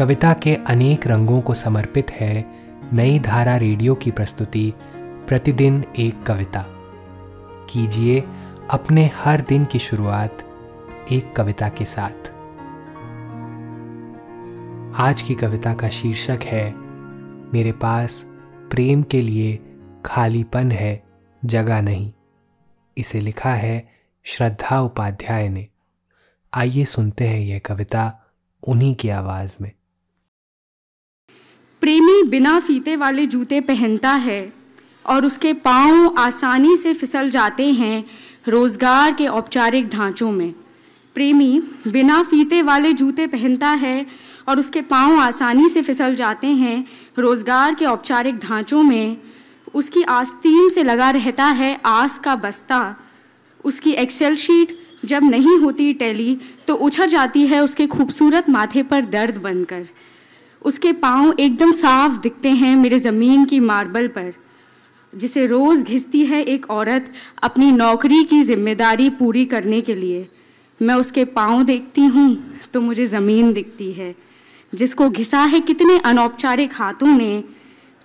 [0.00, 2.44] कविता के अनेक रंगों को समर्पित है
[2.92, 6.64] नई धारा रेडियो की प्रस्तुति, प्रतिदिन एक कविता।
[7.70, 8.24] कीजिए
[8.70, 10.38] अपने हर दिन की शुरुआत
[11.12, 12.28] एक कविता के साथ।
[15.00, 16.74] आज की कविता का शीर्षक है,
[17.54, 18.26] मेरे पास
[18.70, 19.58] प्रेम के लिए
[20.04, 21.02] खालीपन है,
[21.44, 22.12] जगह नहीं।
[22.98, 23.88] इसे लिखा है
[24.24, 25.68] श्रद्धा उपाध्याय ने।
[26.54, 28.20] आइए सुनते हैं यह कविता
[28.68, 29.72] उन्हीं की आवाज़ में।
[31.82, 34.52] प्रेमी बिना फीते वाले जूते पहनता है
[35.06, 38.04] और उसके पाँव आसानी से फिसल जाते हैं
[38.48, 40.52] रोज़गार के औपचारिक ढांचों में।
[41.16, 44.06] प्रेमी बिना फीते वाले जूते पहनता है
[44.48, 46.84] और उसके पाँव आसानी से फिसल जाते हैं
[47.18, 49.16] रोज़गार के औपचारिक ढांचों में।
[49.74, 52.96] उसकी आस्तीन से लगा रहता है आस का बस्ता।
[53.64, 59.04] उसकी एक्सेल शीट जब नहीं होती टैली तो उछर जाती है उसके खूबसूरत माथे पर
[59.06, 59.86] दर्द बनकर।
[60.62, 64.32] उसके पाँव एकदम साफ़ दिखते हैं मेरे ज़मीन की मार्बल पर।
[65.12, 70.26] जिसे रोज़ घिसती है एक औरत अपनी नौकरी की ज़िम्मेदारी पूरी करने के लिए।
[70.80, 74.14] मैं उसके पाँव देखती हूँ तो मुझे ज़मीन दिखती है।
[74.72, 77.42] जिसको घिसा है कितने अनौपचारिक हाथों ने।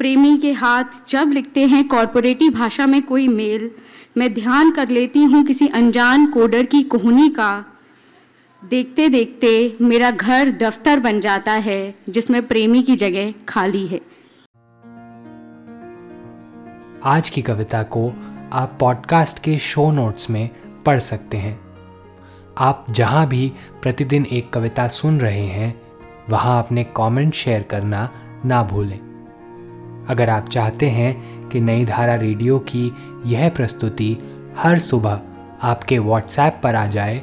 [0.00, 3.70] प्रेमी के हाथ जब लिखते हैं कॉरपोरेटी भाषा में कोई मेल,
[4.16, 7.64] मैं ध्यान कर लेती हूँ किसी अनजान कोडर की कोहनी का।
[8.70, 14.00] देखते देखते मेरा घर दफ्तर बन जाता है, जिसमें प्रेमी की जगह खाली है।
[17.04, 18.12] आज की कविता को
[18.52, 20.50] आप पॉडकास्ट के शो नोट्स में
[20.86, 21.60] पढ़ सकते हैं।
[22.58, 25.80] आप जहाँ भी प्रतिदिन एक कविता सुन रहे हैं,
[26.30, 28.10] वहाँ अपने कमेंट शेयर करना
[28.44, 28.98] ना भूलें।
[30.08, 32.92] अगर आप चाहते हैं कि नई धारा रेडियो की
[33.26, 34.16] यह प्रस्तुति
[34.56, 35.20] हर सुबह
[35.62, 37.22] आपके व्हाट्सएप पर आ जाए